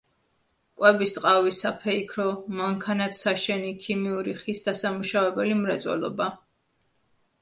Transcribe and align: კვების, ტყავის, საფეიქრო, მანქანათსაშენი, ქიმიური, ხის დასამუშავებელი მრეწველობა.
კვების, 0.77 1.11
ტყავის, 1.17 1.59
საფეიქრო, 1.65 2.25
მანქანათსაშენი, 2.61 3.75
ქიმიური, 3.85 4.35
ხის 4.41 4.65
დასამუშავებელი 4.69 5.61
მრეწველობა. 5.65 6.33